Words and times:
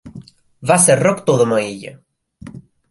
Va 0.71 0.77
ser 0.85 0.95
rector 1.01 1.39
de 1.43 1.49
Maella. 1.53 1.95